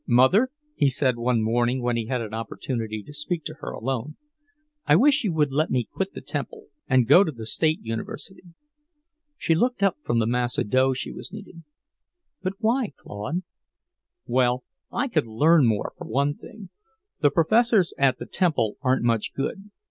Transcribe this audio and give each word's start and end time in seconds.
"Mother," 0.07 0.49
he 0.73 0.89
said 0.89 1.15
one 1.17 1.43
morning 1.43 1.79
when 1.79 1.95
he 1.95 2.07
had 2.07 2.21
an 2.21 2.33
opportunity 2.33 3.03
to 3.03 3.13
speak 3.13 3.43
to 3.43 3.53
her 3.59 3.69
alone, 3.69 4.15
"I 4.87 4.95
wish 4.95 5.23
you 5.23 5.31
would 5.33 5.51
let 5.51 5.69
me 5.69 5.87
quit 5.93 6.13
the 6.13 6.21
Temple, 6.21 6.69
and 6.87 7.05
go 7.07 7.23
to 7.23 7.31
the 7.31 7.45
State 7.45 7.81
University." 7.83 8.45
She 9.37 9.53
looked 9.53 9.83
up 9.83 9.97
from 10.03 10.17
the 10.17 10.25
mass 10.25 10.57
of 10.57 10.71
dough 10.71 10.93
she 10.95 11.11
was 11.11 11.31
kneading. 11.31 11.65
"But 12.41 12.53
why, 12.57 12.93
Claude?" 12.97 13.43
"Well, 14.25 14.63
I 14.91 15.07
could 15.07 15.27
learn 15.27 15.67
more, 15.67 15.93
for 15.99 16.07
one 16.07 16.33
thing. 16.33 16.69
The 17.19 17.29
professors 17.29 17.93
at 17.99 18.17
the 18.17 18.25
Temple 18.25 18.77
aren't 18.81 19.03
much 19.03 19.35
good. 19.35 19.69